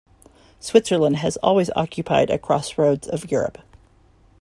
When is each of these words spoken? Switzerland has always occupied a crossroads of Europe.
Switzerland 0.59 1.17
has 1.17 1.37
always 1.43 1.69
occupied 1.75 2.31
a 2.31 2.39
crossroads 2.39 3.07
of 3.07 3.29
Europe. 3.29 3.59